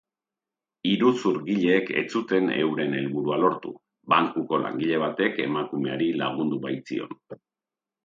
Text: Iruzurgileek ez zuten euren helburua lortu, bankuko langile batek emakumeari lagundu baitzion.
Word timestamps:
Iruzurgileek 0.91 1.91
ez 2.03 2.05
zuten 2.19 2.49
euren 2.55 2.97
helburua 3.01 3.39
lortu, 3.43 3.75
bankuko 4.17 4.63
langile 4.67 5.03
batek 5.07 5.41
emakumeari 5.49 6.13
lagundu 6.27 6.65
baitzion. 6.69 7.19